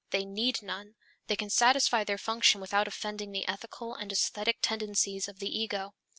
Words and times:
They 0.09 0.25
need 0.25 0.63
none. 0.63 0.95
They 1.27 1.35
can 1.35 1.51
satisfy 1.51 2.03
their 2.03 2.17
function 2.17 2.59
without 2.59 2.87
offending 2.87 3.33
the 3.33 3.47
ethical 3.47 3.93
and 3.93 4.11
aesthetic 4.11 4.57
tendencies 4.59 5.27
of 5.27 5.37
the 5.37 5.55
ego. 5.55 5.93